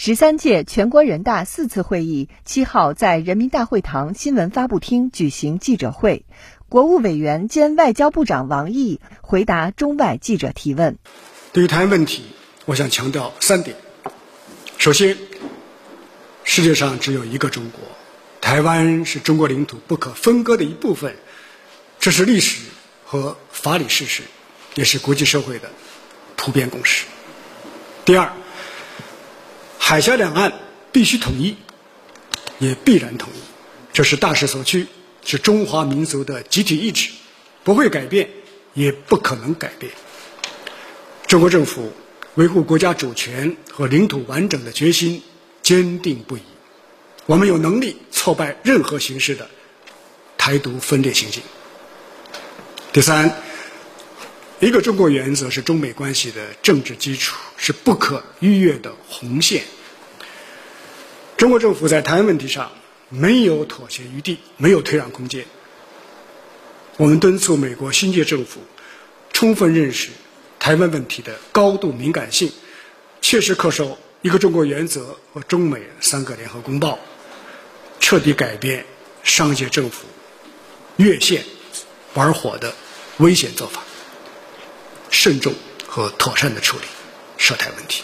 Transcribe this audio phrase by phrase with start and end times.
[0.00, 6.24] 十三届全国人大四次会议七号在人民大会堂新闻发布厅举行记者会，
[6.68, 10.98] 国务委员兼外交部长王毅回答中外记者提问。
[11.52, 12.22] 对于台湾问题，
[12.64, 13.76] 我想强调三点：
[14.78, 15.18] 首先，
[16.44, 17.80] 世界上只有一个中国，
[18.40, 21.16] 台湾是中国领土不可分割的一部分，
[21.98, 22.60] 这是历史
[23.04, 24.22] 和法理事实，
[24.76, 25.68] 也是国际社会的
[26.36, 27.04] 普遍共识。
[28.04, 28.30] 第二。
[29.88, 30.52] 海峡两岸
[30.92, 31.56] 必须统一，
[32.58, 33.38] 也必然统一，
[33.90, 34.86] 这是大势所趋，
[35.24, 37.08] 是中华民族的集体意志，
[37.64, 38.28] 不会改变，
[38.74, 39.90] 也不可能改变。
[41.26, 41.90] 中国政府
[42.34, 45.22] 维护国家主权和领土完整的决心
[45.62, 46.42] 坚定不移，
[47.24, 49.48] 我们有能力挫败任何形式的
[50.36, 51.42] 台独分裂行径。
[52.92, 53.34] 第三，
[54.60, 59.62] 一个中国原则是中美关系的政治基础，是不可逾越的红线。
[61.38, 62.72] 中国政府在台湾问题上
[63.08, 65.46] 没有妥协余地，没有退让空间。
[66.96, 68.60] 我们敦促美国新届政府
[69.32, 70.10] 充分认识
[70.58, 72.50] 台湾问题的高度敏感性，
[73.20, 76.98] 切实恪守一个中国原则和中美三个联合公报，
[78.00, 78.84] 彻底改变
[79.22, 80.06] 上届政府
[80.96, 81.44] 越线
[82.14, 82.74] 玩火的
[83.18, 83.84] 危险做法，
[85.08, 85.54] 慎重
[85.86, 86.84] 和妥善的处理
[87.36, 88.02] 涉台问题。